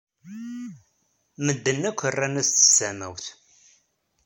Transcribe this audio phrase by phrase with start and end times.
[1.45, 3.25] Medden akk rran-as-d s tamawt.